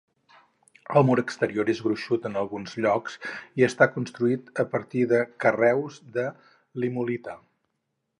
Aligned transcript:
El 0.99 1.03
mur 1.09 1.15
exterior 1.23 1.67
és 1.73 1.81
gruixut 1.87 2.23
en 2.29 2.39
alguns 2.41 2.73
llocs 2.85 3.17
i 3.61 3.65
està 3.67 3.89
construït 3.97 4.49
a 4.63 4.65
partir 4.71 5.05
de 5.13 5.21
carreus 5.45 6.01
de 6.17 6.25
limolita. 6.85 7.37